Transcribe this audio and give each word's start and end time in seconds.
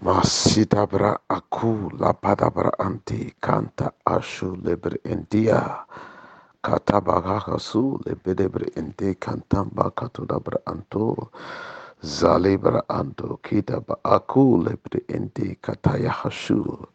Masidabra 0.00 1.12
aku 1.28 1.92
lapadabra 2.00 2.72
anti 2.80 3.34
kanta 3.36 3.92
ashu 4.06 4.56
lebre 4.64 4.96
endia 5.04 5.84
katabaga 6.64 7.36
kasu 7.44 8.00
lebedebre 8.06 8.72
ente 8.80 9.14
kantamba 9.20 9.90
katudabra 9.92 10.56
anto. 10.66 11.28
Zalebra 12.02 12.80
anto 12.88 13.40
kitaba 13.44 14.00
aku 14.02 14.64
lebre 14.64 15.04
ente 15.08 15.60
kataya 15.60 16.08
hashu. 16.10 16.86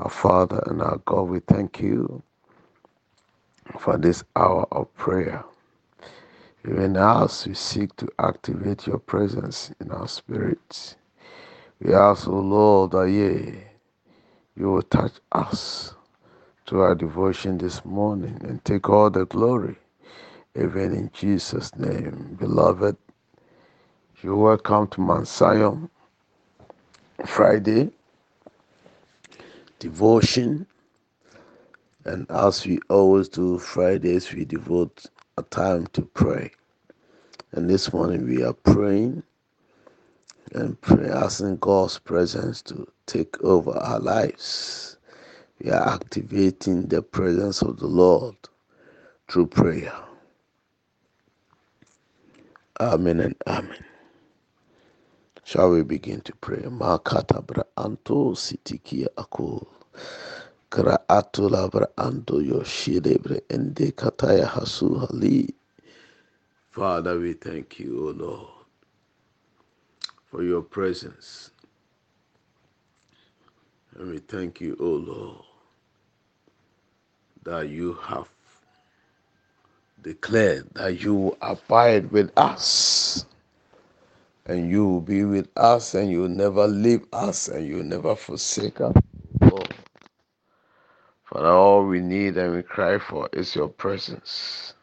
Our 0.00 0.10
father 0.10 0.64
and 0.66 0.82
our 0.82 0.98
god 1.04 1.28
we 1.30 1.38
thank 1.38 1.78
you 1.80 2.24
for 3.78 3.96
this 3.96 4.24
hour 4.34 4.66
of 4.72 4.92
prayer. 4.96 5.44
Even 6.68 6.96
as 6.96 7.46
we 7.46 7.54
seek 7.54 7.94
to 7.98 8.08
activate 8.18 8.88
your 8.88 8.98
presence 8.98 9.70
in 9.80 9.92
our 9.92 10.08
spirits 10.08 10.96
we 11.82 11.94
ask, 11.94 12.28
O 12.28 12.38
Lord, 12.38 12.92
that 12.92 13.10
ye, 13.10 13.58
you 14.56 14.70
will 14.70 14.82
touch 14.82 15.14
us 15.32 15.94
to 16.66 16.80
our 16.80 16.94
devotion 16.94 17.58
this 17.58 17.84
morning 17.84 18.40
and 18.44 18.64
take 18.64 18.88
all 18.88 19.10
the 19.10 19.26
glory, 19.26 19.76
even 20.56 20.94
in 20.94 21.10
Jesus' 21.12 21.74
name. 21.76 22.36
Beloved, 22.40 22.96
you're 24.22 24.36
welcome 24.36 24.86
to 24.88 25.00
Mount 25.00 25.28
Friday 27.26 27.90
devotion. 29.80 30.66
And 32.04 32.30
as 32.30 32.64
we 32.66 32.78
always 32.88 33.28
do 33.28 33.58
Fridays, 33.58 34.32
we 34.32 34.44
devote 34.44 35.06
a 35.38 35.42
time 35.42 35.88
to 35.88 36.02
pray. 36.02 36.52
And 37.52 37.68
this 37.68 37.92
morning 37.92 38.26
we 38.26 38.44
are 38.44 38.52
praying 38.52 39.24
and 40.54 40.80
pray, 40.80 41.08
asking 41.08 41.56
God's 41.58 41.98
presence 41.98 42.62
to 42.62 42.86
take 43.06 43.42
over 43.42 43.72
our 43.72 44.00
lives. 44.00 44.96
We 45.62 45.70
are 45.70 45.88
activating 45.88 46.88
the 46.88 47.02
presence 47.02 47.62
of 47.62 47.78
the 47.78 47.86
Lord 47.86 48.36
through 49.28 49.46
prayer. 49.48 49.94
Amen 52.80 53.20
and 53.20 53.36
amen. 53.46 53.84
Shall 55.44 55.70
we 55.70 55.82
begin 55.82 56.20
to 56.22 56.34
pray? 56.36 56.62
Makata 56.62 57.46
bra 57.46 57.64
anto 57.76 58.34
sitikia 58.34 59.08
akul. 59.16 59.66
Kra 60.70 60.98
atula 61.08 61.70
anto 61.98 62.40
yoshilebre 62.40 63.40
ende 63.50 63.92
kataya 63.92 64.46
hasu 64.46 65.00
hali. 65.00 65.54
Father, 66.70 67.18
we 67.18 67.34
thank 67.34 67.78
you, 67.78 68.08
O 68.08 68.10
Lord 68.12 68.51
for 70.32 70.42
your 70.42 70.62
presence. 70.62 71.50
And 73.96 74.10
we 74.12 74.18
thank 74.18 74.62
you, 74.62 74.78
O 74.80 74.86
Lord, 74.86 75.44
that 77.44 77.68
you 77.68 77.94
have 77.94 78.28
declared 80.02 80.68
that 80.74 81.02
you 81.02 81.36
abide 81.42 82.10
with 82.10 82.32
us 82.38 83.26
and 84.46 84.70
you 84.70 84.86
will 84.88 85.02
be 85.02 85.24
with 85.24 85.48
us 85.56 85.94
and 85.94 86.10
you 86.10 86.22
will 86.22 86.28
never 86.30 86.66
leave 86.66 87.04
us 87.12 87.48
and 87.48 87.68
you 87.68 87.76
will 87.76 87.84
never 87.84 88.16
forsake 88.16 88.80
us. 88.80 88.94
Lord. 89.42 89.74
Father, 91.24 91.48
all 91.48 91.86
we 91.86 92.00
need 92.00 92.38
and 92.38 92.56
we 92.56 92.62
cry 92.62 92.98
for 92.98 93.28
is 93.34 93.54
your 93.54 93.68
presence. 93.68 94.74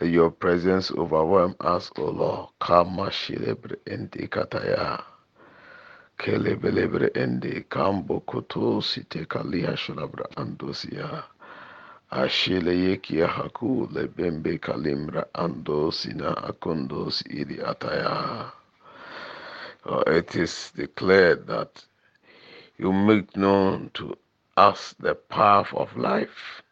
Let 0.00 0.10
your 0.10 0.30
presence 0.30 0.90
overwhelm 0.92 1.56
us, 1.60 1.90
O 1.98 2.04
Lord. 2.04 2.50
Kama 2.60 3.10
shilebre 3.10 3.76
indi 3.86 4.28
kataya. 4.28 5.04
kelebelebre 6.18 7.08
ende 7.22 7.52
kambo 7.74 8.16
koto 8.30 8.80
site 8.90 9.20
kalia 9.32 9.76
shulabra 9.76 10.26
andosia 10.36 11.08
ashile 12.10 12.72
yeki 12.84 13.16
haku 13.36 13.88
lebembe 13.94 14.52
kalimra 14.66 15.22
andosina 15.44 16.28
akondos 16.50 17.16
iri 17.40 17.56
ataya 17.70 18.16
oh, 19.86 20.02
it 20.18 20.34
is 20.36 20.72
declared 20.76 21.46
that 21.46 21.72
you 22.78 22.92
make 22.92 23.28
known 23.36 23.90
to 23.94 24.16
us 24.56 24.94
the 25.00 25.14
path 25.14 25.72
of 25.74 25.96
life 25.96 26.62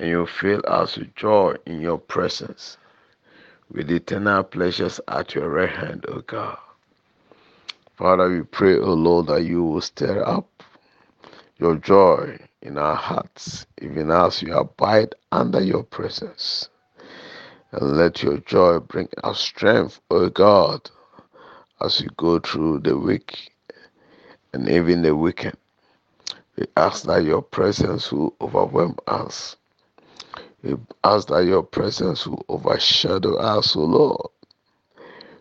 and 0.00 0.08
you 0.08 0.26
fill 0.26 0.62
us 0.66 0.96
with 0.98 1.14
joy 1.14 1.54
in 1.66 1.80
your 1.80 1.98
presence 1.98 2.78
with 3.70 3.92
eternal 3.92 4.42
pleasures 4.42 5.00
at 5.08 5.36
your 5.36 5.50
right 5.50 5.70
hand 5.70 6.04
o 6.08 6.22
god 6.22 6.58
Father, 8.00 8.30
we 8.30 8.42
pray, 8.44 8.78
O 8.78 8.94
Lord, 8.94 9.26
that 9.26 9.44
you 9.44 9.62
will 9.62 9.82
stir 9.82 10.24
up 10.26 10.62
your 11.58 11.76
joy 11.76 12.38
in 12.62 12.78
our 12.78 12.96
hearts, 12.96 13.66
even 13.82 14.10
as 14.10 14.42
we 14.42 14.50
abide 14.52 15.14
under 15.30 15.60
your 15.60 15.82
presence. 15.82 16.70
And 17.72 17.98
let 17.98 18.22
your 18.22 18.38
joy 18.38 18.78
bring 18.78 19.08
us 19.22 19.38
strength, 19.38 20.00
O 20.10 20.30
God, 20.30 20.90
as 21.82 22.00
we 22.00 22.08
go 22.16 22.38
through 22.38 22.78
the 22.80 22.96
week 22.96 23.52
and 24.54 24.66
even 24.66 25.02
the 25.02 25.14
weekend. 25.14 25.58
We 26.56 26.64
ask 26.78 27.04
that 27.04 27.24
your 27.24 27.42
presence 27.42 28.10
will 28.10 28.34
overwhelm 28.40 28.96
us. 29.06 29.56
We 30.62 30.76
ask 31.04 31.28
that 31.28 31.46
your 31.46 31.62
presence 31.62 32.26
will 32.26 32.44
overshadow 32.48 33.36
us, 33.36 33.76
O 33.76 33.80
Lord. 33.80 34.28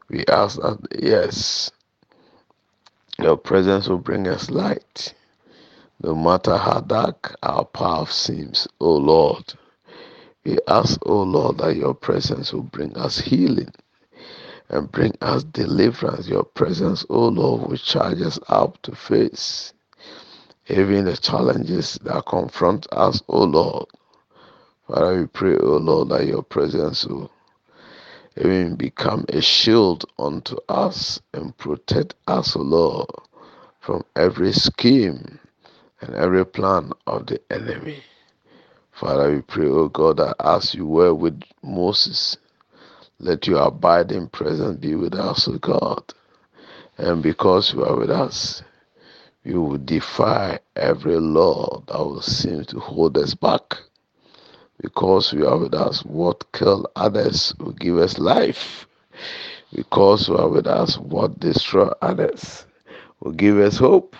We 0.09 0.25
ask 0.27 0.57
that, 0.61 0.79
yes, 0.99 1.71
your 3.19 3.37
presence 3.37 3.87
will 3.87 3.97
bring 3.99 4.27
us 4.27 4.49
light. 4.49 5.13
No 6.01 6.15
matter 6.15 6.57
how 6.57 6.81
dark 6.81 7.35
our 7.43 7.65
path 7.65 8.11
seems, 8.11 8.67
O 8.79 8.95
Lord, 8.95 9.53
we 10.45 10.57
ask, 10.67 10.99
O 11.05 11.23
Lord, 11.23 11.57
that 11.59 11.75
your 11.75 11.93
presence 11.93 12.53
will 12.53 12.63
bring 12.63 12.97
us 12.97 13.19
healing 13.19 13.73
and 14.69 14.91
bring 14.91 15.13
us 15.21 15.43
deliverance. 15.43 16.27
Your 16.29 16.43
presence, 16.45 17.05
O 17.09 17.27
Lord, 17.27 17.69
will 17.69 17.77
charge 17.77 18.21
us 18.21 18.39
up 18.47 18.81
to 18.83 18.95
face 18.95 19.73
even 20.69 21.05
the 21.05 21.17
challenges 21.17 21.99
that 22.03 22.25
confront 22.27 22.87
us, 22.93 23.21
O 23.27 23.43
Lord. 23.43 23.85
Father, 24.89 25.21
we 25.21 25.27
pray, 25.27 25.55
O 25.57 25.77
Lord, 25.77 26.09
that 26.09 26.25
your 26.25 26.41
presence 26.41 27.05
will 27.05 27.29
even 28.37 28.75
become 28.75 29.23
a 29.29 29.39
shield 29.39 30.03
unto 30.17 30.57
us 30.67 31.21
and 31.35 31.55
protect 31.57 32.15
us, 32.27 32.55
O 32.55 32.61
Lord, 32.61 33.07
from 33.81 34.03
every 34.15 34.51
scheme 34.51 35.39
and 36.01 36.15
every 36.15 36.43
plan 36.43 36.91
of 37.05 37.27
the 37.27 37.39
enemy. 37.51 38.01
Father, 38.93 39.31
we 39.35 39.41
pray, 39.43 39.67
O 39.67 39.89
God, 39.89 40.17
that 40.17 40.35
as 40.39 40.73
you 40.73 40.87
were 40.87 41.13
with 41.13 41.39
Moses, 41.61 42.35
let 43.19 43.45
your 43.45 43.61
abiding 43.67 44.29
presence 44.29 44.77
be 44.77 44.95
with 44.95 45.13
us, 45.13 45.47
O 45.47 45.59
God. 45.59 46.03
And 46.97 47.21
because 47.21 47.73
you 47.73 47.85
are 47.85 47.95
with 47.95 48.09
us, 48.09 48.63
you 49.43 49.61
will 49.61 49.77
defy 49.77 50.59
every 50.75 51.17
law 51.19 51.83
that 51.87 51.97
will 51.99 52.21
seem 52.21 52.65
to 52.65 52.79
hold 52.79 53.17
us 53.19 53.35
back. 53.35 53.77
Because 54.81 55.33
you 55.33 55.47
are 55.47 55.57
with 55.57 55.73
us, 55.73 56.05
what 56.05 56.51
kill 56.53 56.89
others 56.95 57.53
will 57.59 57.73
give 57.73 57.97
us 57.97 58.17
life. 58.17 58.87
Because 59.73 60.27
you 60.27 60.37
are 60.37 60.47
with 60.49 60.67
us, 60.67 60.97
what 60.97 61.39
destroy 61.39 61.89
others 62.01 62.65
will 63.19 63.33
give 63.33 63.57
us 63.57 63.77
hope. 63.77 64.15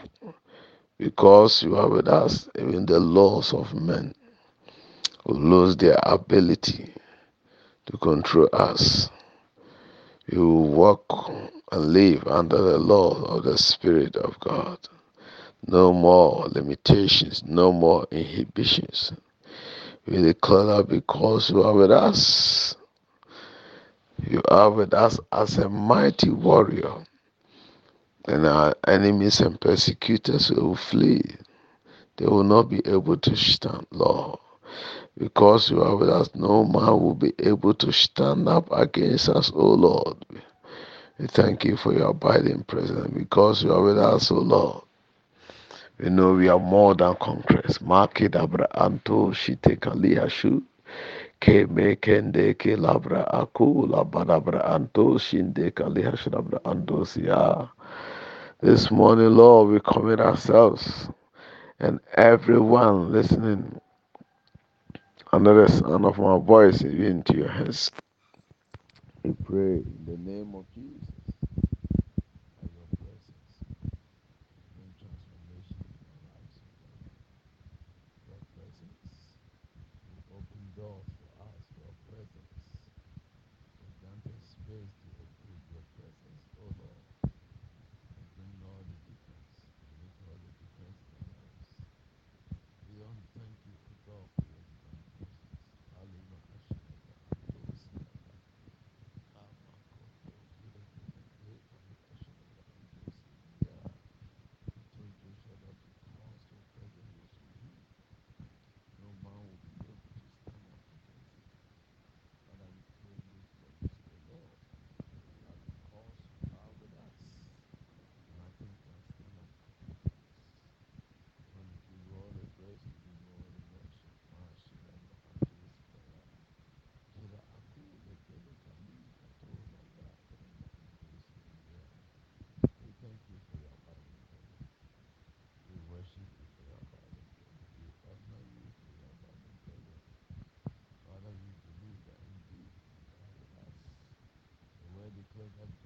Because 0.97 1.63
you 1.63 1.77
are 1.77 1.89
with 1.89 2.09
us, 2.09 2.49
even 2.57 2.85
the 2.85 2.99
laws 2.99 3.53
of 3.53 3.73
men 3.73 4.13
will 5.25 5.39
lose 5.39 5.77
their 5.77 5.97
ability 6.03 6.93
to 7.85 7.97
control 7.97 8.49
us. 8.51 9.09
You 10.27 10.47
walk 10.47 11.31
and 11.71 11.93
live 11.93 12.27
under 12.27 12.61
the 12.61 12.77
law 12.77 13.23
of 13.23 13.45
the 13.45 13.57
Spirit 13.57 14.15
of 14.17 14.39
God. 14.41 14.77
No 15.65 15.93
more 15.93 16.47
limitations, 16.49 17.43
no 17.45 17.71
more 17.71 18.05
inhibitions. 18.11 19.13
We 20.07 20.21
declare 20.21 20.65
that 20.77 20.87
because 20.89 21.49
you 21.49 21.63
are 21.63 21.73
with 21.73 21.91
us, 21.91 22.75
you 24.27 24.41
are 24.49 24.71
with 24.71 24.93
us 24.93 25.19
as 25.31 25.57
a 25.57 25.69
mighty 25.69 26.29
warrior, 26.29 27.05
and 28.27 28.45
our 28.45 28.75
enemies 28.87 29.39
and 29.41 29.59
persecutors 29.61 30.51
will 30.51 30.75
flee. 30.75 31.23
They 32.17 32.25
will 32.25 32.43
not 32.43 32.69
be 32.69 32.81
able 32.85 33.17
to 33.17 33.35
stand, 33.35 33.87
Lord. 33.91 34.39
Because 35.17 35.69
you 35.71 35.81
are 35.83 35.95
with 35.95 36.09
us, 36.09 36.29
no 36.35 36.63
man 36.65 36.99
will 37.01 37.15
be 37.15 37.33
able 37.39 37.73
to 37.75 37.91
stand 37.93 38.47
up 38.47 38.69
against 38.71 39.29
us, 39.29 39.51
O 39.53 39.65
Lord. 39.67 40.17
We 41.19 41.27
thank 41.27 41.65
you 41.65 41.77
for 41.77 41.93
your 41.93 42.09
abiding 42.09 42.63
presence. 42.63 43.11
Because 43.13 43.63
you 43.63 43.73
are 43.73 43.81
with 43.83 43.97
us, 43.97 44.31
O 44.31 44.35
Lord. 44.35 44.83
We 45.99 46.09
know 46.11 46.33
we 46.33 46.49
are 46.49 46.59
more 46.59 46.95
than 46.95 47.15
conquerors. 47.17 47.79
Makidabra 47.79 48.67
anto 48.75 49.33
shite 49.33 49.79
kaliyashu. 49.81 50.63
Ke 51.41 51.69
me 51.69 51.95
kende 51.97 52.57
ke 52.57 52.77
labra 52.77 53.27
aku 53.33 53.87
labadabra 53.87 54.65
anto 54.69 55.17
shinde 55.19 55.71
kaliyashrabra 55.73 56.61
anto 56.65 57.03
siya. 57.05 57.69
This 58.61 58.91
morning, 58.91 59.31
Lord, 59.35 59.69
we 59.71 59.79
commit 59.81 60.19
ourselves 60.21 61.09
and 61.79 61.99
everyone 62.15 63.11
listening 63.13 63.79
under 65.33 65.65
the 65.67 65.71
sound 65.71 66.05
of 66.05 66.19
my 66.19 66.39
voice 66.39 66.81
into 66.81 67.35
your 67.37 67.49
hands. 67.49 67.91
We 69.23 69.33
pray 69.45 69.83
in 69.85 70.05
the 70.07 70.17
name 70.17 70.55
of 70.55 70.65
Jesus. 70.75 71.38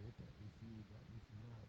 open. 0.03 0.27
If 0.43 0.53
you, 0.61 0.83
but 0.91 1.03
if 1.15 1.25
not, 1.39 1.62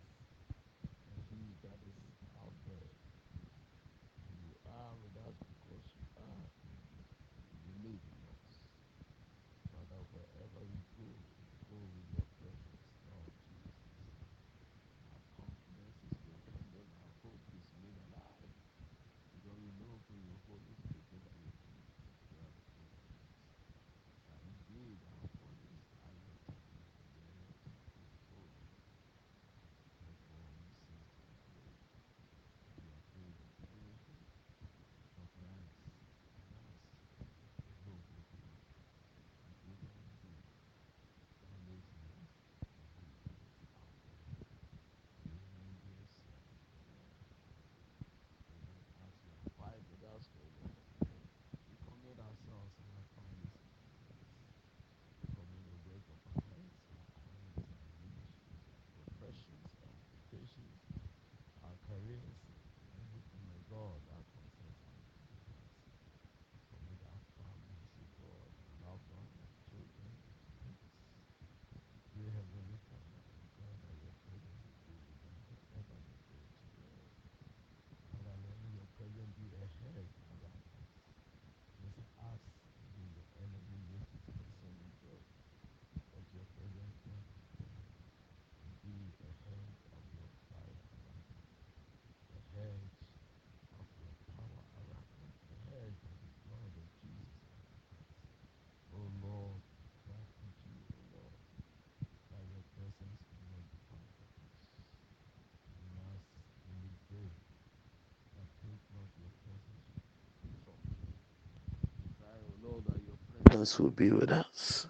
presence 113.64 113.78
will 113.80 113.90
be 113.90 114.10
with 114.10 114.30
us. 114.30 114.86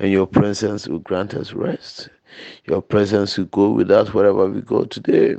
And 0.00 0.10
your 0.10 0.26
presence 0.26 0.88
will 0.88 0.98
grant 0.98 1.32
us 1.34 1.52
rest. 1.52 2.08
Your 2.64 2.82
presence 2.82 3.38
will 3.38 3.44
go 3.46 3.70
with 3.70 3.88
us 3.90 4.12
wherever 4.12 4.46
we 4.48 4.62
go 4.62 4.84
today. 4.84 5.36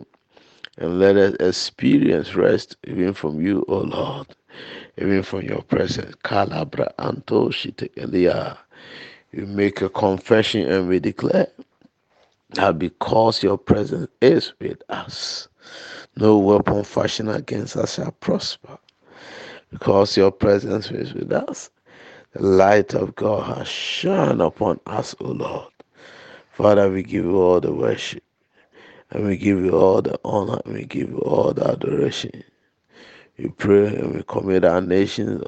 And 0.77 1.00
let 1.00 1.17
us 1.17 1.36
experience 1.39 2.34
rest 2.34 2.77
even 2.88 3.13
from 3.13 3.41
you, 3.41 3.65
O 3.67 3.79
Lord. 3.79 4.27
Even 4.98 5.22
from 5.22 5.41
your 5.41 5.62
presence. 5.63 6.15
Kalabra 6.24 6.93
Anto 6.98 7.50
Shitekelia. 7.50 8.57
You 9.34 9.48
make 9.48 9.81
a 9.81 9.89
confession 9.89 10.72
and 10.72 10.88
we 10.88 11.00
declare 11.00 11.48
that 12.51 12.79
because 12.79 13.43
your 13.43 13.57
presence 13.57 14.07
is 14.22 14.53
with 14.62 14.81
us, 14.89 15.50
no 16.15 16.38
weapon 16.38 16.86
fashioned 16.86 17.31
against 17.31 17.75
us 17.75 17.96
shall 17.96 18.12
prosper. 18.12 18.77
Because 19.72 20.15
your 20.17 20.31
presence 20.31 20.91
is 20.91 21.13
with 21.13 21.31
us, 21.31 21.69
light 22.35 22.93
of 22.93 23.15
God 23.15 23.57
has 23.57 23.67
shone 23.67 24.41
upon 24.41 24.79
us, 24.88 25.15
O 25.21 25.27
Lord. 25.29 25.71
Father, 26.51 26.89
we 26.91 27.03
give 27.03 27.25
you 27.25 27.38
all 27.41 27.61
the 27.61 27.73
worship, 27.73 28.23
and 29.11 29.25
we 29.27 29.38
give 29.38 29.59
you 29.63 29.71
all 29.77 30.01
the 30.01 30.19
honor, 30.25 30.59
and 30.65 30.75
we 30.75 30.85
give 30.85 31.09
you 31.09 31.19
all 31.19 31.53
the 31.53 31.67
adoration. 31.67 32.43
We 33.38 33.50
pray 33.50 33.88
and 33.88 34.15
we 34.15 34.23
commit 34.23 34.65
our 34.65 34.81
nations 34.81 35.43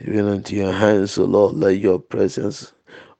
even 0.00 0.28
into 0.28 0.56
your 0.56 0.72
hands, 0.72 1.18
O 1.18 1.24
Lord. 1.24 1.56
Let 1.56 1.78
your 1.78 1.98
presence 1.98 2.72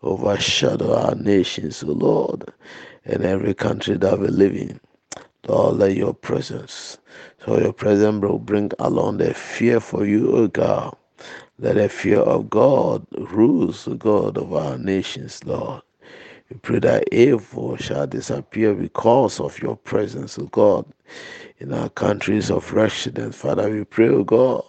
overshadow 0.02 0.94
our 0.94 1.14
nations, 1.16 1.82
O 1.84 1.88
Lord, 1.88 2.52
and 3.04 3.24
every 3.24 3.54
country 3.54 3.96
that 3.98 4.18
we 4.20 4.28
live 4.28 4.54
in. 4.54 4.80
Lord, 5.48 5.76
let 5.78 5.96
your 5.96 6.14
presence, 6.14 6.98
so 7.44 7.58
your 7.60 7.72
presence 7.72 8.22
will 8.22 8.38
bring 8.38 8.72
along 8.78 9.18
the 9.18 9.34
fear 9.34 9.80
for 9.80 10.06
you, 10.06 10.36
O 10.36 10.48
God 10.48 10.96
let 11.60 11.76
the 11.76 11.88
fear 11.90 12.20
of 12.20 12.50
God 12.50 13.06
rules, 13.18 13.84
the 13.86 13.96
God 13.96 14.38
of 14.38 14.54
our 14.54 14.78
nations, 14.78 15.44
Lord. 15.44 15.82
We 16.50 16.56
pray 16.58 16.80
that 16.80 17.12
evil 17.14 17.76
shall 17.76 18.06
disappear 18.06 18.74
because 18.74 19.40
of 19.40 19.60
your 19.62 19.76
presence, 19.76 20.38
O 20.38 20.46
God, 20.46 20.86
in 21.58 21.72
our 21.74 21.90
countries 21.90 22.50
of 22.50 22.72
residence. 22.72 23.36
Father, 23.36 23.70
we 23.70 23.84
pray, 23.84 24.08
O 24.08 24.24
God, 24.24 24.64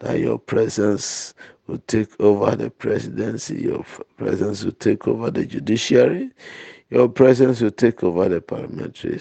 that 0.00 0.20
your 0.20 0.38
presence 0.38 1.34
will 1.68 1.82
take 1.86 2.18
over 2.20 2.56
the 2.56 2.70
presidency, 2.70 3.62
your 3.62 3.84
presence 4.16 4.64
will 4.64 4.72
take 4.72 5.06
over 5.08 5.30
the 5.30 5.46
judiciary, 5.46 6.30
your 6.90 7.08
presence 7.08 7.60
will 7.60 7.70
take 7.70 8.02
over 8.02 8.28
the 8.28 8.40
parliamentary 8.40 9.20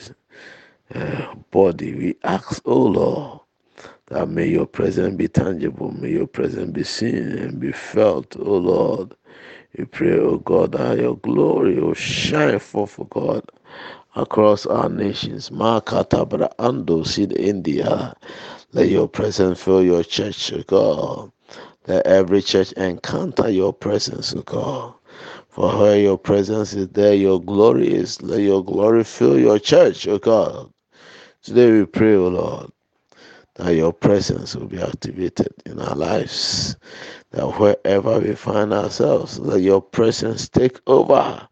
uh, 0.96 1.36
body. 1.52 1.96
We 1.96 2.16
ask, 2.24 2.62
O 2.66 2.78
Lord, 2.84 3.42
that 4.12 4.30
may 4.30 4.48
your 4.48 4.68
presence 4.68 5.16
be 5.16 5.28
tangible, 5.30 5.92
may 5.94 6.12
your 6.12 6.28
presence 6.28 6.72
be 6.72 6.84
seen 6.84 7.16
and 7.38 7.60
be 7.60 7.72
felt, 7.74 8.38
O 8.38 8.58
Lord. 8.58 9.16
We 9.78 9.86
pray, 9.86 10.20
O 10.20 10.38
God, 10.40 10.74
that 10.74 11.00
your 11.00 11.18
glory 11.18 11.80
will 11.80 11.94
shine 11.96 12.60
forth, 12.60 13.00
O 13.00 13.06
God, 13.06 13.44
across 14.16 14.66
our 14.66 14.90
nations. 14.90 15.50
Makatabra 15.52 16.54
Ando 16.60 17.08
Sid 17.08 17.34
India. 17.38 18.16
Let 18.74 18.90
your 18.90 19.08
presence 19.08 19.64
fill 19.64 19.84
your 19.84 20.04
church, 20.04 20.54
O 20.54 20.64
God. 20.64 21.32
Let 21.88 22.06
every 22.08 22.42
church 22.42 22.74
encounter 22.74 23.50
your 23.50 23.74
presence, 23.74 24.34
O 24.36 24.42
God. 24.42 24.94
For 25.50 25.78
where 25.80 26.00
your 26.00 26.18
presence 26.18 26.74
is, 26.74 26.90
there 26.90 27.16
your 27.16 27.42
glory 27.42 27.94
is. 27.94 28.22
Let 28.22 28.42
your 28.42 28.64
glory 28.64 29.04
fill 29.06 29.40
your 29.40 29.60
church, 29.60 30.08
O 30.08 30.20
God. 30.20 30.72
Today 31.44 31.72
we 31.72 31.86
pray, 31.86 32.16
O 32.16 32.28
Lord, 32.30 32.72
that 33.56 33.76
your 33.76 33.94
presence 33.94 34.56
will 34.56 34.68
be 34.68 34.82
activated 34.82 35.54
in 35.66 35.80
our 35.80 35.96
lives. 35.96 36.78
That 37.32 37.48
wherever 37.60 38.20
we 38.20 38.36
find 38.36 38.74
ourselves, 38.74 39.40
let 39.40 39.62
your 39.62 39.82
presence 39.82 40.50
take 40.50 40.80
over 40.88 41.48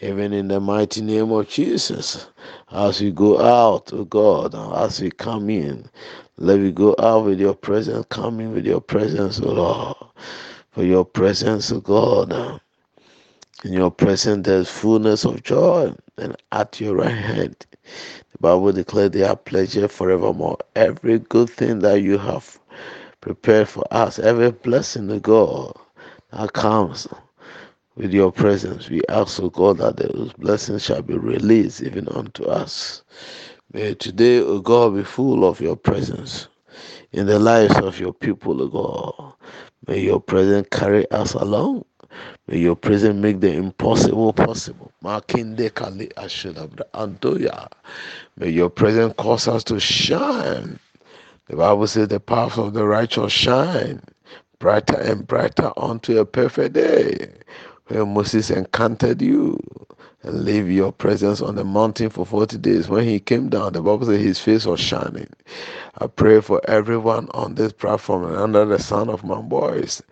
even 0.00 0.32
in 0.32 0.48
the 0.48 0.60
mighty 0.60 1.00
name 1.02 1.32
of 1.32 1.48
Jesus. 1.48 2.28
As 2.72 3.00
we 3.00 3.10
go 3.10 3.40
out, 3.40 3.92
oh 3.92 4.04
God, 4.04 4.54
as 4.84 5.00
we 5.00 5.10
come 5.10 5.50
in, 5.50 5.88
let 6.38 6.60
me 6.60 6.72
go 6.72 6.94
out 6.98 7.24
with 7.26 7.40
your 7.40 7.54
presence, 7.54 8.06
come 8.10 8.40
in 8.40 8.52
with 8.52 8.66
your 8.66 8.80
presence, 8.80 9.40
oh 9.40 9.52
Lord. 9.52 9.96
For 10.72 10.84
your 10.84 11.04
presence, 11.04 11.72
oh 11.72 11.80
God. 11.80 12.60
In 13.64 13.72
your 13.72 13.90
presence 13.90 14.46
there's 14.46 14.70
fullness 14.70 15.24
of 15.24 15.42
joy, 15.42 15.92
and 16.18 16.36
at 16.52 16.80
your 16.80 16.96
right 16.96 17.10
hand, 17.10 17.56
Bible 18.40 18.72
declares 18.72 19.12
they 19.12 19.24
are 19.24 19.36
pleasure 19.36 19.88
forevermore. 19.88 20.58
Every 20.76 21.20
good 21.20 21.50
thing 21.50 21.80
that 21.80 22.02
you 22.02 22.18
have 22.18 22.58
prepared 23.20 23.68
for 23.68 23.84
us, 23.92 24.18
every 24.18 24.52
blessing 24.52 25.10
of 25.10 25.22
God 25.22 25.74
that 26.32 26.52
comes 26.54 27.08
with 27.96 28.12
your 28.14 28.32
presence. 28.32 28.90
We 28.90 29.02
ask, 29.08 29.40
O 29.42 29.50
God, 29.50 29.78
that 29.78 29.98
those 29.98 30.32
blessings 30.34 30.84
shall 30.84 31.02
be 31.02 31.18
released 31.18 31.82
even 31.82 32.08
unto 32.08 32.44
us. 32.44 33.02
May 33.72 33.94
today, 33.94 34.40
O 34.40 34.60
God, 34.60 34.96
be 34.96 35.04
full 35.04 35.44
of 35.46 35.60
your 35.60 35.76
presence 35.76 36.48
in 37.12 37.26
the 37.26 37.38
lives 37.38 37.76
of 37.78 38.00
your 38.00 38.14
people, 38.14 38.62
O 38.62 38.68
God. 38.68 39.34
May 39.88 40.00
your 40.00 40.20
presence 40.20 40.68
carry 40.70 41.10
us 41.12 41.34
along. 41.34 41.84
May 42.46 42.58
your 42.58 42.76
presence 42.76 43.16
make 43.16 43.40
the 43.40 43.52
impossible 43.52 44.32
possible. 44.32 44.92
May 45.02 45.20
your 48.50 48.70
presence 48.70 49.14
cause 49.18 49.48
us 49.48 49.64
to 49.64 49.80
shine. 49.80 50.78
The 51.48 51.56
Bible 51.56 51.86
says 51.86 52.08
the 52.08 52.20
path 52.20 52.58
of 52.58 52.74
the 52.74 52.86
righteous 52.86 53.32
shine 53.32 54.02
brighter 54.58 54.98
and 54.98 55.26
brighter 55.26 55.70
unto 55.76 56.18
a 56.18 56.24
perfect 56.24 56.74
day 56.74 57.30
when 57.88 58.14
Moses 58.14 58.50
encountered 58.50 59.20
you 59.22 59.58
and 60.22 60.44
leave 60.44 60.70
your 60.70 60.92
presence 60.92 61.40
on 61.42 61.56
the 61.56 61.64
mountain 61.64 62.10
for 62.10 62.26
40 62.26 62.58
days. 62.58 62.88
When 62.88 63.04
he 63.04 63.20
came 63.20 63.48
down, 63.50 63.74
the 63.74 63.82
Bible 63.82 64.06
says 64.06 64.22
his 64.22 64.40
face 64.40 64.66
was 64.66 64.80
shining. 64.80 65.28
I 65.98 66.08
pray 66.08 66.40
for 66.40 66.60
everyone 66.68 67.28
on 67.32 67.54
this 67.56 67.72
platform 67.72 68.24
and 68.24 68.36
under 68.36 68.64
the 68.66 68.78
sound 68.78 69.10
of 69.10 69.24
my 69.24 69.40
voice 69.42 70.02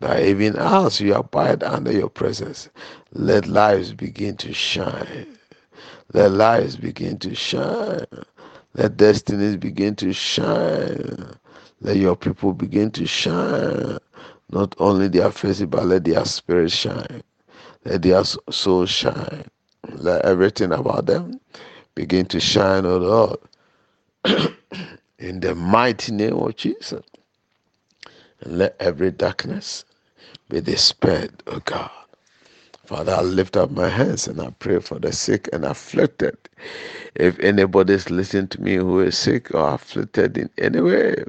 that 0.00 0.22
even 0.24 0.56
as 0.56 1.00
you 1.00 1.14
abide 1.14 1.62
under 1.64 1.92
your 1.92 2.10
presence, 2.10 2.68
let 3.12 3.46
lives 3.48 3.94
begin 3.94 4.36
to 4.38 4.54
shine. 4.54 5.26
Let 6.14 6.32
lives 6.32 6.76
begin 6.76 7.18
to 7.20 7.34
shine. 7.34 8.06
Let 8.74 8.96
destinies 8.96 9.56
begin 9.56 9.96
to 9.96 10.12
shine. 10.12 11.34
Let 11.80 11.96
your 11.96 12.16
people 12.16 12.54
begin 12.54 12.90
to 12.92 13.06
shine. 13.06 13.98
Not 14.50 14.74
only 14.78 15.08
their 15.08 15.30
faces, 15.32 15.66
but 15.66 15.86
let 15.86 16.04
their 16.04 16.24
spirit 16.24 16.72
shine. 16.72 17.22
Let 17.84 18.02
their 18.02 18.24
soul 18.50 18.86
shine. 18.86 19.44
Let 19.92 20.24
everything 20.24 20.72
about 20.72 21.06
them 21.06 21.40
begin 21.94 22.26
to 22.26 22.40
shine, 22.40 22.86
O 22.86 22.94
oh 22.94 23.38
Lord. 24.24 24.50
In 25.18 25.40
the 25.40 25.54
mighty 25.54 26.12
name 26.12 26.34
of 26.34 26.56
Jesus. 26.56 27.02
And 28.40 28.58
let 28.58 28.76
every 28.80 29.10
darkness 29.10 29.84
be 30.48 30.60
dispelled, 30.60 31.42
O 31.46 31.54
oh 31.54 31.60
God. 31.64 31.90
Father, 32.86 33.14
I 33.14 33.22
lift 33.22 33.56
up 33.56 33.70
my 33.70 33.88
hands 33.88 34.28
and 34.28 34.40
I 34.40 34.50
pray 34.58 34.78
for 34.78 34.98
the 34.98 35.10
sick 35.10 35.48
and 35.54 35.64
afflicted. 35.64 36.36
If 37.14 37.38
anybody 37.40 37.94
is 37.94 38.10
listening 38.10 38.48
to 38.48 38.60
me 38.60 38.74
who 38.74 39.00
is 39.00 39.16
sick 39.16 39.54
or 39.54 39.72
afflicted 39.72 40.36
in 40.36 40.50
any 40.58 40.80
way, 40.80 41.24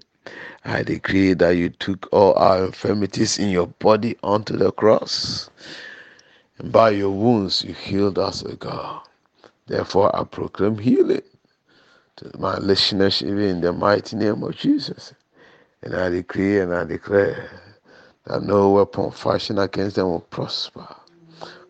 I 0.65 0.83
decree 0.83 1.33
that 1.35 1.51
you 1.51 1.69
took 1.69 2.09
all 2.11 2.33
our 2.33 2.65
infirmities 2.65 3.39
in 3.39 3.49
your 3.49 3.67
body 3.67 4.17
onto 4.21 4.57
the 4.57 4.71
cross. 4.71 5.49
And 6.57 6.71
by 6.71 6.91
your 6.91 7.11
wounds, 7.11 7.63
you 7.63 7.73
healed 7.73 8.17
us, 8.17 8.43
O 8.45 8.55
God. 8.55 9.01
Therefore, 9.67 10.15
I 10.15 10.23
proclaim 10.23 10.77
healing 10.77 11.21
to 12.17 12.31
my 12.37 12.57
listeners, 12.57 13.21
even 13.21 13.41
in 13.43 13.61
the 13.61 13.73
mighty 13.73 14.15
name 14.15 14.43
of 14.43 14.55
Jesus. 14.55 15.13
And 15.81 15.95
I 15.95 16.09
decree 16.09 16.59
and 16.59 16.73
I 16.73 16.85
declare 16.85 17.49
that 18.25 18.43
no 18.43 18.71
weapon 18.71 19.11
fashioned 19.11 19.59
against 19.59 19.97
them 19.97 20.07
will 20.07 20.21
prosper. 20.21 20.87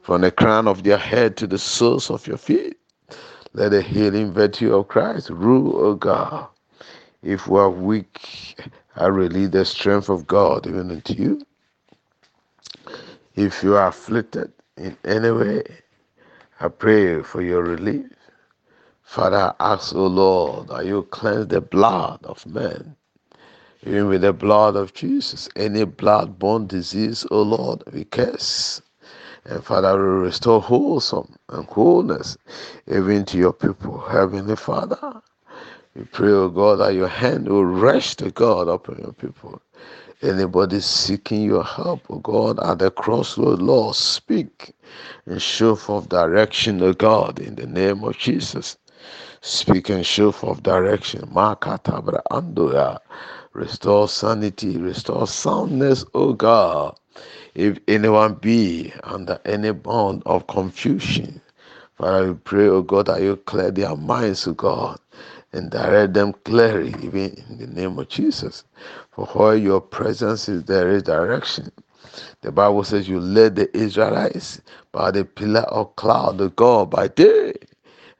From 0.01 0.21
the 0.21 0.31
crown 0.31 0.67
of 0.67 0.83
their 0.83 0.97
head 0.97 1.35
to 1.37 1.47
the 1.47 1.57
soles 1.57 2.11
of 2.11 2.27
your 2.27 2.37
feet, 2.37 2.77
let 3.53 3.69
the 3.69 3.81
healing 3.81 4.31
virtue 4.31 4.75
of 4.75 4.87
Christ 4.87 5.29
rule, 5.31 5.75
O 5.77 5.95
God. 5.95 6.47
If 7.23 7.47
we 7.47 7.59
are 7.59 7.69
weak, 7.69 8.55
I 8.95 9.07
release 9.07 9.49
the 9.49 9.65
strength 9.65 10.09
of 10.09 10.27
God 10.27 10.67
even 10.67 10.91
unto 10.91 11.13
you. 11.13 11.41
If 13.35 13.63
you 13.63 13.75
are 13.75 13.87
afflicted 13.87 14.51
in 14.77 14.97
any 15.05 15.31
way, 15.31 15.63
I 16.59 16.69
pray 16.69 17.21
for 17.21 17.41
your 17.41 17.63
relief. 17.63 18.07
Father, 19.03 19.53
I 19.59 19.73
ask, 19.73 19.95
O 19.95 20.07
Lord, 20.07 20.69
that 20.69 20.85
you 20.85 21.03
cleanse 21.03 21.47
the 21.47 21.61
blood 21.61 22.19
of 22.23 22.45
men, 22.45 22.95
even 23.85 24.07
with 24.07 24.21
the 24.21 24.33
blood 24.33 24.75
of 24.75 24.93
Jesus. 24.93 25.49
Any 25.55 25.85
blood-borne 25.85 26.67
disease, 26.67 27.25
O 27.31 27.41
Lord, 27.41 27.83
we 27.93 28.05
curse. 28.05 28.81
And 29.45 29.63
Father, 29.63 29.95
we 29.97 30.25
restore 30.25 30.61
wholesome 30.61 31.35
and 31.49 31.65
wholeness 31.67 32.37
even 32.87 33.25
to 33.25 33.37
your 33.37 33.53
people. 33.53 33.99
Heavenly 33.99 34.55
Father, 34.55 35.21
we 35.95 36.03
pray, 36.05 36.31
O 36.31 36.49
God, 36.49 36.77
that 36.77 36.95
your 36.95 37.07
hand 37.07 37.47
will 37.47 37.65
rest, 37.65 38.23
O 38.23 38.31
God, 38.31 38.67
upon 38.67 38.99
your 38.99 39.13
people. 39.13 39.61
Anybody 40.21 40.81
seeking 40.81 41.43
your 41.43 41.63
help, 41.63 42.01
O 42.11 42.19
God, 42.19 42.59
at 42.59 42.79
the 42.79 42.91
crossroad, 42.91 43.61
Lord, 43.61 43.95
speak 43.95 44.73
and 45.27 45.41
show 45.41 45.75
forth 45.75 46.09
direction, 46.09 46.83
O 46.83 46.93
God, 46.93 47.39
in 47.39 47.55
the 47.55 47.67
name 47.67 48.03
of 48.03 48.17
Jesus. 48.17 48.77
Speak 49.41 49.89
and 49.89 50.05
show 50.05 50.31
forth 50.33 50.63
direction. 50.63 51.21
Makatabra 51.33 52.21
andoya. 52.31 52.99
Restore 53.53 54.09
sanity, 54.09 54.77
restore 54.77 55.27
soundness, 55.27 56.05
O 56.13 56.33
God. 56.33 56.97
If 57.55 57.79
anyone 57.87 58.35
be 58.35 58.93
under 59.03 59.39
any 59.45 59.71
bond 59.71 60.23
of 60.25 60.47
confusion, 60.47 61.41
Father, 61.97 62.33
we 62.33 62.39
pray, 62.39 62.67
O 62.67 62.81
God, 62.81 63.07
that 63.07 63.21
you 63.21 63.37
clear 63.37 63.71
their 63.71 63.95
minds, 63.95 64.47
O 64.47 64.53
God 64.53 64.99
and 65.55 65.71
direct 65.71 66.13
them 66.15 66.33
clearly, 66.45 66.95
even 67.03 67.43
in 67.49 67.59
the 67.59 67.67
name 67.67 67.99
of 67.99 68.09
Jesus. 68.09 68.65
For 69.13 69.27
where 69.27 69.57
your 69.57 69.81
presence 69.81 70.49
is, 70.49 70.65
there 70.65 70.91
is 70.91 71.03
direction. 71.03 71.71
The 72.41 72.51
Bible 72.51 72.83
says 72.85 73.09
you 73.09 73.19
led 73.19 73.55
the 73.57 73.75
Israelites 73.77 74.61
by 74.91 75.11
the 75.11 75.25
pillar 75.25 75.61
of 75.63 75.95
cloud, 75.97 76.37
the 76.39 76.49
God 76.51 76.91
by 76.91 77.09
day, 77.09 77.53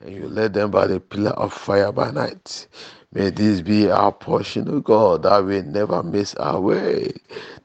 and 0.01 0.15
you 0.15 0.27
led 0.27 0.53
them 0.53 0.71
by 0.71 0.87
the 0.87 0.99
pillar 0.99 1.31
of 1.31 1.53
fire 1.53 1.91
by 1.91 2.11
night. 2.11 2.67
May 3.13 3.29
this 3.31 3.61
be 3.61 3.89
our 3.91 4.11
portion, 4.11 4.69
O 4.69 4.81
God, 4.81 5.23
that 5.23 5.45
we 5.45 5.61
never 5.61 6.03
miss 6.03 6.35
our 6.35 6.59
way, 6.61 7.13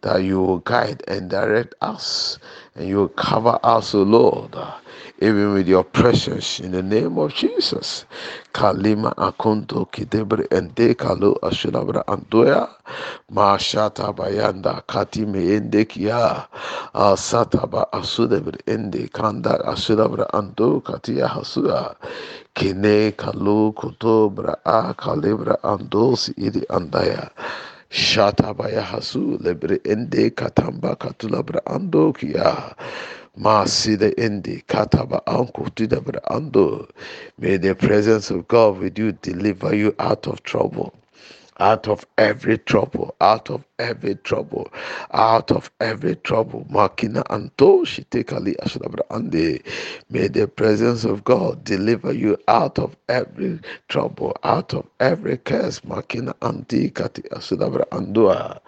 that 0.02 0.22
you 0.24 0.40
will 0.40 0.58
guide 0.60 1.02
and 1.08 1.30
direct 1.30 1.74
us, 1.80 2.38
and 2.76 2.88
you 2.88 2.96
will 2.96 3.08
cover 3.08 3.58
us, 3.64 3.94
O 3.94 4.02
Lord 4.02 4.56
even 5.20 5.54
with 5.54 5.68
your 5.68 5.84
presence 5.84 6.60
in 6.60 6.72
the 6.72 6.82
name 6.82 7.18
of 7.18 7.34
Jesus. 7.34 8.06
Kalima 8.54 9.14
akunto 9.16 9.86
kidebre 9.92 10.46
ende 10.52 10.94
kalu 10.94 11.34
ashulabra 11.42 12.04
andoya 12.06 12.68
mashata 13.32 14.12
bayanda 14.14 14.82
katime 14.86 15.56
ende 15.56 15.84
kia. 15.86 16.46
Asataba 16.94 17.90
asudebre 17.92 18.58
ende 18.66 19.08
kanda 19.12 19.58
ashulabra 19.66 20.26
ando 20.32 20.80
katia 20.84 21.28
hasura 21.28 21.96
kine 22.54 23.12
kalu 23.12 23.72
kutobra 23.74 24.56
a 24.66 24.94
kalibra 24.94 25.56
ando 25.62 26.16
si 26.18 26.32
iri 26.38 26.62
andaya. 26.70 27.30
Shatabaya 27.90 28.82
hasu 28.82 29.38
lebre 29.42 29.80
ende 29.84 30.30
katamba 30.30 30.96
katulabra 30.96 31.60
ando 31.66 32.12
kia 32.16 32.74
Masida 33.40 34.12
Indi 34.18 34.62
Kataba 34.68 35.22
Anko 35.26 35.64
Tidabra 35.70 36.20
Ando. 36.30 36.88
May 37.38 37.56
the 37.58 37.74
presence 37.74 38.30
of 38.30 38.48
God 38.48 38.78
with 38.80 38.98
you 38.98 39.12
deliver 39.12 39.74
you 39.74 39.94
out 40.00 40.28
of 40.28 40.42
trouble. 40.44 40.94
Out 41.60 41.88
of 41.88 42.06
every 42.18 42.58
trouble, 42.58 43.14
out 43.20 43.50
of 43.50 43.64
every 43.78 44.16
trouble, 44.16 44.70
out 45.12 45.52
of 45.52 45.70
every 45.80 46.16
trouble. 46.16 46.66
Makina 46.70 47.24
anto 47.30 47.84
shitekali 47.84 48.56
ashadabra 48.58 49.02
ande. 49.10 49.62
May 50.10 50.28
the 50.28 50.48
presence 50.48 51.04
of 51.04 51.24
God 51.24 51.64
deliver 51.64 52.12
you 52.12 52.38
out 52.48 52.78
of 52.78 52.96
every 53.08 53.60
trouble, 53.88 54.36
out 54.44 54.74
of 54.74 54.86
every 55.00 55.38
curse. 55.38 55.80
Makina 55.80 56.34
anti 56.42 56.90
kati 56.90 57.22
ashadabra 57.30 57.88
andua. 57.90 58.60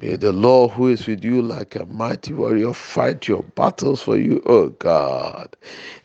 May 0.00 0.16
the 0.16 0.32
Lord 0.32 0.72
who 0.72 0.88
is 0.88 1.06
with 1.06 1.24
you 1.24 1.42
like 1.42 1.76
a 1.76 1.86
mighty 1.86 2.34
warrior 2.34 2.74
fight 2.74 3.28
your 3.28 3.44
battles 3.44 4.02
for 4.02 4.18
you, 4.18 4.42
oh 4.46 4.70
God. 4.70 5.56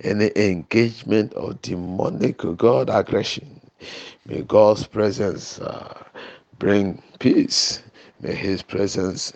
Any 0.01 0.31
engagement 0.37 1.33
of 1.33 1.61
demonic, 1.61 2.37
God, 2.57 2.89
aggression. 2.89 3.61
May 4.25 4.41
God's 4.43 4.87
presence 4.87 5.59
uh, 5.59 6.03
bring 6.59 7.01
peace. 7.19 7.81
May 8.21 8.33
His 8.35 8.61
presence 8.63 9.33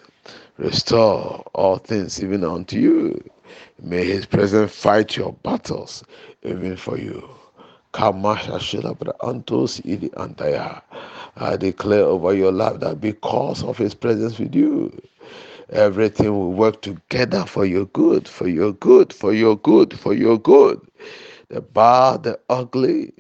restore 0.58 1.44
all 1.54 1.78
things 1.78 2.24
even 2.24 2.44
unto 2.44 2.78
you. 2.80 3.22
May 3.82 4.06
His 4.06 4.26
presence 4.26 4.74
fight 4.76 5.16
your 5.18 5.34
battles 5.44 6.04
even 6.44 6.76
for 6.78 6.98
you. 6.98 7.30
I 7.94 8.12
declare 11.58 12.04
over 12.06 12.34
your 12.34 12.52
life 12.52 12.80
that 12.82 13.00
because 13.02 13.64
of 13.64 13.78
His 13.78 13.94
presence 13.96 14.40
with 14.40 14.54
you, 14.56 14.92
everything 15.72 16.32
will 16.32 16.54
work 16.54 16.82
together 16.82 17.46
for 17.46 17.66
your 17.66 17.86
good, 17.88 18.28
for 18.28 18.48
your 18.48 18.72
good, 18.74 19.14
for 19.14 19.34
your 19.34 19.58
good, 19.58 19.98
for 20.00 20.14
your 20.14 20.38
good. 20.40 20.80
The 21.50 21.62
bad, 21.62 22.24
the 22.24 22.40
ugly, 22.50 23.14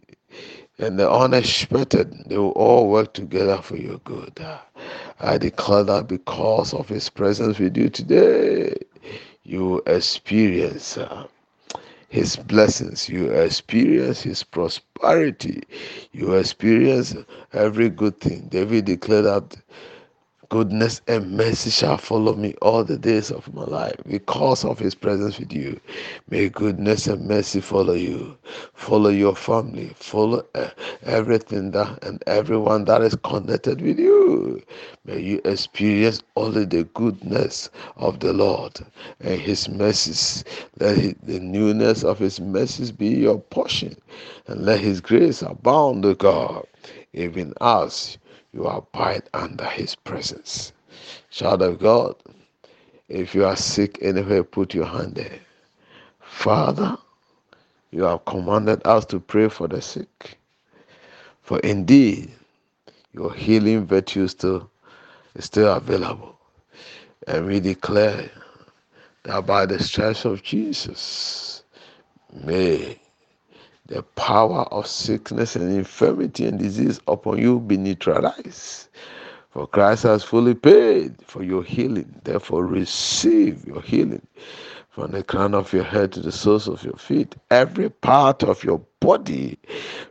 and 0.81 1.00
the 1.00 1.09
unexpected, 1.11 2.13
they 2.27 2.38
will 2.38 2.51
all 2.51 2.89
work 2.89 3.13
together 3.13 3.57
for 3.61 3.77
your 3.77 4.00
good. 4.00 4.39
I 5.19 5.38
declare 5.38 5.83
that 5.85 6.07
because 6.07 6.73
of 6.73 6.89
His 6.89 7.09
presence 7.09 7.59
with 7.59 7.77
you 7.77 7.89
today, 7.89 8.75
you 9.43 9.81
experience 9.88 10.97
uh, 10.97 11.27
His 12.09 12.35
blessings, 12.38 13.09
you 13.09 13.31
experience 13.31 14.21
His 14.23 14.43
prosperity, 14.43 15.63
you 16.11 16.33
experience 16.35 17.15
every 17.53 17.89
good 17.89 18.19
thing. 18.19 18.47
David 18.50 18.85
declared 18.85 19.25
that 19.25 19.57
goodness 20.51 21.01
and 21.08 21.31
mercy 21.31 21.72
shall 21.72 21.98
follow 21.98 22.36
me 22.36 22.53
all 22.62 22.84
the 22.84 22.98
days 22.98 23.31
of 23.31 23.53
my 23.55 23.63
life 23.63 23.96
because 24.05 24.65
of 24.65 24.77
his 24.79 24.93
presence 24.93 25.39
with 25.39 25.53
you. 25.53 25.79
May 26.29 26.50
goodness 26.50 27.08
and 27.08 27.25
mercy 27.25 27.62
follow 27.62 27.93
you, 27.93 28.38
follow 28.74 29.10
your 29.12 29.36
family, 29.36 29.93
follow 29.96 30.46
uh, 30.55 30.70
everything 31.03 31.72
that 31.72 32.03
and 32.03 32.22
everyone 32.27 32.86
that 32.86 33.01
is 33.01 33.15
connected 33.24 33.81
with 33.81 33.98
you. 33.98 34.62
May 35.05 35.22
you 35.22 35.41
experience 35.46 36.22
only 36.36 36.65
the 36.65 36.84
goodness 36.96 37.70
of 37.98 38.20
the 38.20 38.34
Lord 38.34 38.79
and 39.22 39.41
his 39.41 39.70
mercies. 39.70 40.43
Let 40.79 41.15
the 41.25 41.39
newness 41.39 42.03
of 42.03 42.20
his 42.20 42.41
mercies 42.41 42.91
be 42.91 43.08
your 43.10 43.39
portion 43.39 43.96
and 44.48 44.65
let 44.65 44.81
his 44.81 45.01
grace 45.01 45.41
abound, 45.41 46.05
O 46.05 46.13
God, 46.13 46.65
even 47.13 47.53
as 47.62 48.20
you 48.53 48.65
abide 48.65 49.24
under 49.34 49.65
his 49.65 49.96
presence. 49.96 50.74
Child 51.29 51.62
of 51.62 51.79
God, 51.79 52.15
if 53.10 53.34
you 53.34 53.46
are 53.46 53.55
sick 53.55 53.98
anywhere, 54.01 54.43
put 54.43 54.74
your 54.74 54.86
hand 54.86 55.15
there. 55.15 55.39
Father, 56.20 56.98
you 57.91 58.03
have 58.03 58.25
commanded 58.25 58.81
us 58.86 59.05
to 59.05 59.20
pray 59.20 59.50
for 59.50 59.67
the 59.67 59.81
sick. 59.81 60.38
For 61.43 61.60
indeed, 61.60 62.31
your 63.13 63.34
healing 63.34 63.86
virtue 63.86 64.27
still 64.27 64.70
is 65.36 65.46
still 65.46 65.74
available. 65.74 66.38
And 67.27 67.46
we 67.46 67.60
declare 67.60 68.29
that 69.24 69.46
by 69.46 69.65
the 69.65 69.81
stripes 69.84 70.25
of 70.25 70.41
Jesus, 70.43 71.63
may 72.34 73.00
the 73.91 74.03
power 74.15 74.62
of 74.71 74.88
sickness 74.88 75.57
and 75.57 75.69
infirmity 75.75 76.45
and 76.45 76.57
disease 76.57 77.01
upon 77.10 77.38
you 77.38 77.60
be 77.60 77.75
neutralized. 77.75 78.88
For 79.50 79.68
Christ 79.68 80.03
has 80.03 80.24
fully 80.24 80.53
paid 80.53 81.15
for 81.27 81.44
your 81.44 81.61
healing. 81.61 82.22
Therefore, 82.24 82.65
receive 82.65 83.68
your 83.68 83.81
healing 83.81 84.25
from 84.92 85.11
the 85.11 85.24
crown 85.24 85.53
of 85.53 85.74
your 85.74 85.83
head 85.83 86.13
to 86.13 86.22
the 86.22 86.31
soles 86.31 86.70
of 86.70 86.85
your 86.85 86.96
feet. 86.96 87.35
Every 87.50 87.89
part 87.89 88.44
of 88.44 88.63
your 88.63 88.81
body 89.01 89.57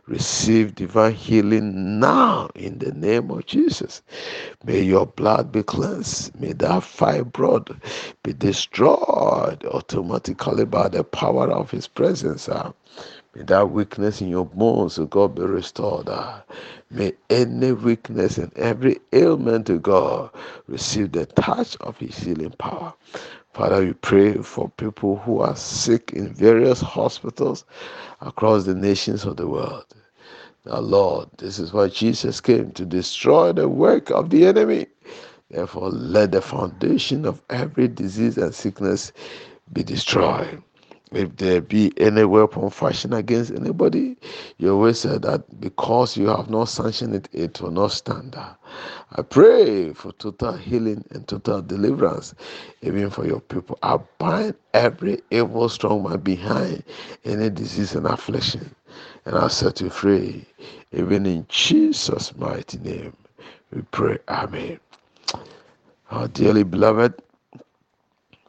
receive 0.05 0.75
divine 0.75 1.13
healing 1.13 1.99
now 1.99 2.49
in 2.53 2.77
the 2.77 2.91
name 2.91 3.31
of 3.31 3.47
Jesus. 3.47 4.03
May 4.63 4.81
your 4.81 5.07
blood 5.07 5.51
be 5.51 5.63
cleansed. 5.63 6.39
May 6.39 6.53
that 6.53 6.83
fibroid 6.83 7.81
be 8.21 8.33
destroyed 8.33 9.65
automatically 9.65 10.65
by 10.65 10.87
the 10.87 11.03
power 11.03 11.51
of 11.51 11.71
His 11.71 11.87
presence. 11.87 12.47
May 13.35 13.43
that 13.43 13.71
weakness 13.71 14.19
in 14.21 14.27
your 14.27 14.45
bones, 14.45 14.95
to 14.95 15.05
God, 15.07 15.35
be 15.35 15.43
restored. 15.43 16.09
Ah. 16.09 16.43
May 16.89 17.13
any 17.29 17.71
weakness 17.71 18.37
and 18.37 18.51
every 18.57 18.99
ailment, 19.13 19.67
to 19.67 19.79
God, 19.79 20.31
receive 20.67 21.13
the 21.13 21.25
touch 21.27 21.77
of 21.77 21.97
His 21.97 22.17
healing 22.17 22.51
power. 22.51 22.93
Father, 23.53 23.85
we 23.85 23.93
pray 23.93 24.33
for 24.35 24.69
people 24.71 25.17
who 25.17 25.39
are 25.39 25.55
sick 25.55 26.11
in 26.13 26.33
various 26.33 26.81
hospitals 26.81 27.63
across 28.19 28.65
the 28.65 28.75
nations 28.75 29.23
of 29.23 29.37
the 29.37 29.47
world. 29.47 29.85
Now, 30.65 30.79
Lord, 30.79 31.29
this 31.37 31.57
is 31.57 31.71
why 31.71 31.87
Jesus 31.87 32.41
came 32.41 32.71
to 32.73 32.85
destroy 32.85 33.53
the 33.53 33.69
work 33.69 34.11
of 34.11 34.29
the 34.29 34.45
enemy. 34.45 34.87
Therefore, 35.49 35.89
let 35.89 36.33
the 36.33 36.41
foundation 36.41 37.25
of 37.25 37.41
every 37.49 37.87
disease 37.87 38.37
and 38.37 38.53
sickness 38.53 39.13
be 39.71 39.83
destroyed 39.83 40.61
if 41.11 41.35
there 41.37 41.61
be 41.61 41.91
any 41.97 42.23
weapon 42.23 42.69
fashioned 42.69 43.13
against 43.13 43.51
anybody, 43.51 44.17
you 44.57 44.73
always 44.73 44.99
say 44.99 45.17
that 45.17 45.59
because 45.59 46.15
you 46.17 46.27
have 46.27 46.49
not 46.49 46.65
sanctioned 46.69 47.15
it, 47.15 47.29
it 47.33 47.59
will 47.61 47.71
not 47.71 47.91
stand. 47.91 48.35
I 48.37 49.21
pray 49.23 49.93
for 49.93 50.13
total 50.13 50.53
healing 50.53 51.03
and 51.11 51.27
total 51.27 51.61
deliverance, 51.61 52.33
even 52.81 53.09
for 53.09 53.25
your 53.27 53.41
people. 53.41 53.77
I 53.83 53.97
bind 54.19 54.55
every 54.73 55.21
evil 55.31 55.67
strong 55.69 56.03
man 56.03 56.19
behind 56.19 56.83
any 57.25 57.49
disease 57.49 57.93
and 57.95 58.07
affliction, 58.07 58.73
and 59.25 59.35
I 59.35 59.49
set 59.49 59.81
you 59.81 59.89
free. 59.89 60.45
Even 60.93 61.25
in 61.25 61.45
Jesus' 61.49 62.35
mighty 62.37 62.77
name, 62.79 63.15
we 63.73 63.81
pray. 63.91 64.17
Amen. 64.29 64.79
Our 66.11 66.27
dearly 66.29 66.63
beloved, 66.63 67.15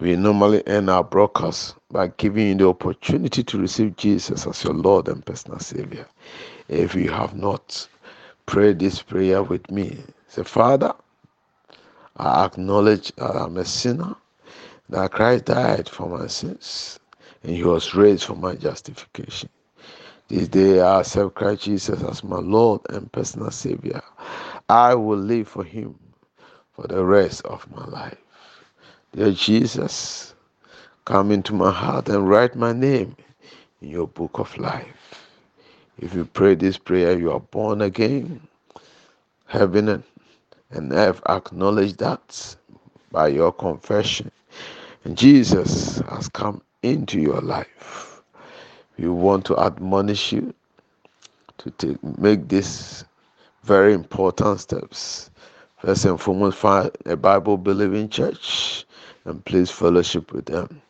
we 0.01 0.17
normally 0.17 0.67
end 0.67 0.91
our 0.91 1.05
broadcast 1.05 1.77
by 1.93 2.09
giving 2.17 2.49
you 2.49 2.55
the 2.57 2.69
opportunity 2.69 3.45
to 3.45 3.59
receive 3.59 3.97
Jesus 3.97 4.47
as 4.47 4.65
your 4.65 4.75
Lord 4.75 5.09
and 5.09 5.25
personal 5.25 5.61
Savior. 5.61 6.07
If 6.69 6.95
you 6.95 7.11
have 7.11 7.37
not 7.37 7.87
prayed 8.47 8.79
this 8.79 9.03
prayer 9.03 9.43
with 9.43 9.71
me, 9.71 9.99
say, 10.29 10.43
Father, 10.43 10.95
I 12.17 12.47
acknowledge 12.47 13.13
that 13.17 13.37
I'm 13.37 13.59
a 13.59 13.65
sinner, 13.65 14.17
that 14.89 15.13
Christ 15.13 15.47
died 15.47 15.89
for 15.89 16.09
my 16.09 16.27
sins, 16.29 16.99
and 17.43 17.55
He 17.55 17.65
was 17.65 17.95
raised 17.95 18.25
for 18.25 18.37
my 18.37 18.55
justification. 18.55 19.51
This 20.29 20.49
day 20.49 20.81
I 20.81 21.01
accept 21.01 21.35
Christ 21.35 21.65
Jesus 21.65 22.03
as 22.03 22.25
my 22.25 22.39
Lord 22.39 22.81
and 22.91 23.13
personal 23.13 23.51
Savior. 23.51 24.01
I 24.69 24.95
will 24.95 25.19
live 25.19 25.49
for 25.49 25.65
Him 25.65 25.99
for 26.73 26.87
the 26.87 27.05
rest 27.05 27.45
of 27.45 27.71
my 27.71 27.85
life. 27.87 28.19
Dear 29.15 29.33
Jesus, 29.33 30.32
come 31.05 31.31
into 31.31 31.53
my 31.53 31.71
heart 31.71 32.09
and 32.09 32.29
write 32.29 32.55
my 32.55 32.73
name 32.73 33.17
in 33.81 33.89
your 33.89 34.07
book 34.07 34.39
of 34.39 34.57
life. 34.57 35.31
If 35.99 36.15
you 36.15 36.25
pray 36.25 36.55
this 36.55 36.79
prayer, 36.79 37.19
you 37.19 37.33
are 37.33 37.41
born 37.41 37.83
again. 37.83 38.41
Heaven 39.47 40.03
and 40.71 40.93
earth 40.93 41.21
acknowledge 41.29 41.97
that 41.99 42.57
by 43.11 43.29
your 43.29 43.53
confession. 43.53 44.31
And 45.05 45.19
Jesus 45.19 45.99
has 46.09 46.29
come 46.29 46.63
into 46.83 47.21
your 47.21 47.41
life. 47.41 48.23
We 48.99 49.09
want 49.09 49.45
to 49.47 49.59
admonish 49.59 50.33
you 50.33 50.55
to 51.59 51.71
take, 51.73 52.03
make 52.19 52.49
this 52.49 53.05
very 53.65 53.95
important 53.95 54.61
steps. 54.61 55.31
First 55.79 56.05
and 56.05 56.21
foremost, 56.21 56.59
find 56.59 56.91
a 57.07 57.17
Bible 57.17 57.57
believing 57.57 58.09
church 58.09 58.85
and 59.25 59.45
please 59.45 59.71
fellowship 59.71 60.33
with 60.33 60.47
them. 60.47 60.81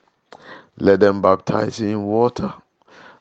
Let 0.78 1.00
them 1.00 1.22
baptize 1.22 1.80
in 1.80 2.04
water 2.04 2.52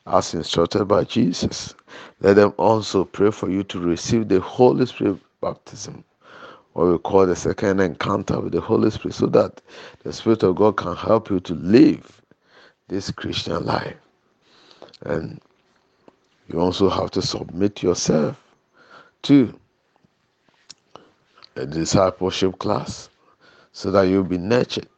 as 0.06 0.34
instructed 0.34 0.86
by 0.86 1.04
Jesus. 1.04 1.74
Let 2.20 2.36
them 2.36 2.54
also 2.56 3.04
pray 3.04 3.30
for 3.30 3.50
you 3.50 3.62
to 3.64 3.78
receive 3.78 4.28
the 4.28 4.40
Holy 4.40 4.86
Spirit 4.86 5.18
baptism, 5.40 6.04
what 6.72 6.86
we 6.88 6.98
call 6.98 7.26
the 7.26 7.36
second 7.36 7.80
encounter 7.80 8.40
with 8.40 8.52
the 8.52 8.60
Holy 8.60 8.90
Spirit, 8.90 9.14
so 9.14 9.26
that 9.26 9.60
the 10.02 10.12
Spirit 10.12 10.42
of 10.42 10.56
God 10.56 10.76
can 10.76 10.96
help 10.96 11.30
you 11.30 11.40
to 11.40 11.54
live 11.54 12.22
this 12.88 13.10
Christian 13.10 13.64
life. 13.64 13.96
And 15.02 15.40
you 16.48 16.60
also 16.60 16.88
have 16.88 17.10
to 17.12 17.22
submit 17.22 17.82
yourself 17.82 18.40
to 19.22 19.58
a 21.56 21.66
discipleship 21.66 22.58
class 22.58 23.08
so 23.72 23.90
that 23.90 24.02
you'll 24.02 24.24
be 24.24 24.38
nurtured, 24.38 24.88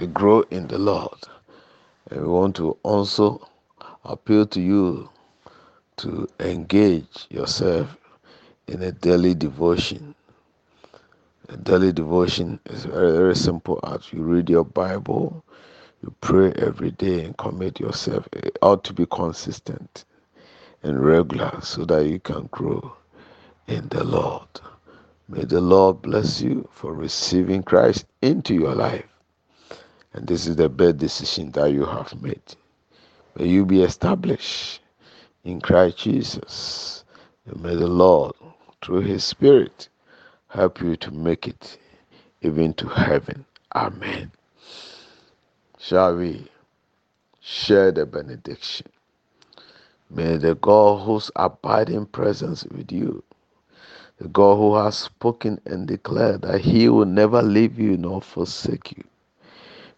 you 0.00 0.06
grow 0.06 0.40
in 0.50 0.66
the 0.68 0.78
Lord. 0.78 1.18
And 2.12 2.20
we 2.20 2.28
want 2.28 2.56
to 2.56 2.76
also 2.82 3.48
appeal 4.04 4.44
to 4.48 4.60
you 4.60 5.08
to 5.96 6.28
engage 6.40 7.26
yourself 7.30 7.96
in 8.68 8.82
a 8.82 8.92
daily 8.92 9.34
devotion. 9.34 10.14
A 11.48 11.56
daily 11.56 11.90
devotion 11.90 12.60
is 12.66 12.84
very, 12.84 13.12
very 13.12 13.34
simple 13.34 13.80
as 13.82 14.12
you 14.12 14.22
read 14.22 14.50
your 14.50 14.64
Bible, 14.64 15.42
you 16.02 16.14
pray 16.20 16.52
every 16.56 16.90
day 16.90 17.24
and 17.24 17.34
commit 17.38 17.80
yourself. 17.80 18.28
It 18.34 18.58
ought 18.60 18.84
to 18.84 18.92
be 18.92 19.06
consistent 19.06 20.04
and 20.82 21.02
regular 21.02 21.60
so 21.62 21.86
that 21.86 22.04
you 22.04 22.20
can 22.20 22.46
grow 22.50 22.92
in 23.68 23.88
the 23.88 24.04
Lord. 24.04 24.48
May 25.28 25.44
the 25.44 25.62
Lord 25.62 26.02
bless 26.02 26.42
you 26.42 26.68
for 26.72 26.92
receiving 26.92 27.62
Christ 27.62 28.04
into 28.20 28.52
your 28.52 28.74
life. 28.74 29.11
And 30.14 30.26
this 30.26 30.46
is 30.46 30.56
the 30.56 30.68
best 30.68 30.98
decision 30.98 31.50
that 31.52 31.72
you 31.72 31.84
have 31.86 32.20
made. 32.22 32.42
May 33.36 33.48
you 33.48 33.64
be 33.64 33.82
established 33.82 34.80
in 35.44 35.60
Christ 35.60 35.98
Jesus. 35.98 37.04
And 37.46 37.62
may 37.62 37.74
the 37.74 37.88
Lord, 37.88 38.34
through 38.82 39.00
His 39.02 39.24
Spirit, 39.24 39.88
help 40.48 40.80
you 40.80 40.96
to 40.96 41.10
make 41.10 41.48
it 41.48 41.78
even 42.42 42.74
to 42.74 42.88
heaven. 42.88 43.44
Amen. 43.74 44.30
Shall 45.78 46.16
we 46.16 46.46
share 47.40 47.90
the 47.90 48.06
benediction? 48.06 48.88
May 50.10 50.36
the 50.36 50.54
God 50.56 51.06
whose 51.06 51.30
abiding 51.36 52.06
presence 52.06 52.64
with 52.64 52.92
you, 52.92 53.24
the 54.18 54.28
God 54.28 54.56
who 54.56 54.76
has 54.76 54.98
spoken 54.98 55.60
and 55.64 55.88
declared 55.88 56.42
that 56.42 56.60
he 56.60 56.88
will 56.90 57.06
never 57.06 57.40
leave 57.42 57.78
you 57.78 57.96
nor 57.96 58.20
forsake 58.20 58.96
you, 58.96 59.04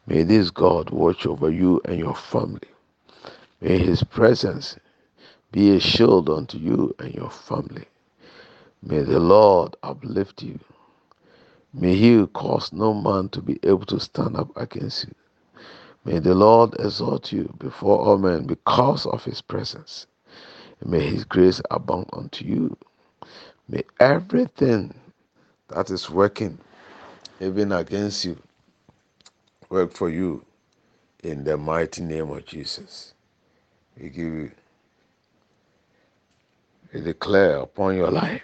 may 0.07 0.23
this 0.25 0.51
God 0.51 0.91
watch 0.91 1.27
over 1.27 1.51
you 1.51 1.81
and 1.87 1.99
your 1.99 2.17
family. 2.17 2.69
May 3.61 3.79
his 3.79 4.05
presence 4.05 4.77
be 5.53 5.77
a 5.77 5.81
shield 5.81 6.31
unto 6.31 6.59
you 6.59 6.95
and 6.99 7.15
your 7.15 7.31
family. 7.31 7.87
May 8.83 9.01
the 9.03 9.21
Lord 9.21 9.77
uplift 9.83 10.43
you. 10.43 10.59
May 11.75 11.97
he 11.97 12.27
cause 12.35 12.73
no 12.73 12.95
man 12.95 13.31
to 13.31 13.43
be 13.43 13.59
able 13.63 13.87
to 13.87 14.01
stand 14.01 14.37
up 14.37 14.51
against 14.57 15.07
you. 15.07 15.15
May 16.05 16.19
the 16.21 16.35
Lord 16.35 16.75
exalt 16.81 17.33
you 17.33 17.55
before 17.59 17.99
all 18.01 18.19
men 18.19 18.47
because 18.47 19.07
of 19.07 19.25
his 19.25 19.41
presence. 19.43 20.07
May 20.85 21.01
his 21.01 21.25
grace 21.25 21.61
abound 21.71 22.09
unto 22.13 22.45
you. 22.45 22.77
May 23.69 23.85
everything 24.01 24.95
that 25.69 25.91
is 25.91 26.11
working, 26.11 26.59
even 27.41 27.73
against 27.73 28.25
you, 28.25 28.37
work 29.75 29.93
for 29.93 30.09
you 30.09 30.45
in 31.25 31.43
the 31.43 31.57
mighty 31.57 32.01
name 32.01 32.31
of 32.31 32.47
Jesus. 32.47 33.13
We 34.01 34.09
give 34.09 34.19
you, 34.19 34.51
we 36.93 37.01
declare 37.01 37.57
upon 37.59 37.97
your 37.97 38.13
life 38.13 38.43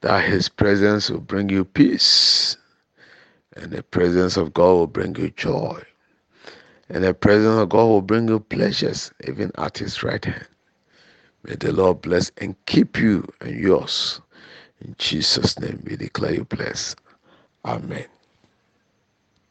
that 0.00 0.24
his 0.24 0.48
presence 0.48 1.08
will 1.08 1.20
bring 1.20 1.50
you 1.50 1.64
peace, 1.64 2.56
and 3.56 3.70
the 3.70 3.84
presence 3.84 4.36
of 4.36 4.52
God 4.52 4.72
will 4.72 4.86
bring 4.88 5.14
you 5.14 5.30
joy. 5.30 5.80
And 6.88 7.04
the 7.04 7.14
presence 7.14 7.62
of 7.62 7.68
God 7.68 7.84
will 7.84 8.02
bring 8.02 8.26
you 8.26 8.40
pleasures, 8.40 9.12
even 9.28 9.52
at 9.56 9.78
his 9.78 10.02
right 10.02 10.24
hand. 10.24 10.48
May 11.44 11.54
the 11.54 11.72
Lord 11.72 12.02
bless 12.02 12.32
and 12.38 12.56
keep 12.66 12.98
you 12.98 13.24
and 13.40 13.56
yours. 13.56 14.20
In 14.80 14.96
Jesus' 14.98 15.60
name, 15.60 15.80
we 15.86 15.94
declare 15.96 16.34
you 16.34 16.44
blessed. 16.44 16.98
Amen. 17.64 18.06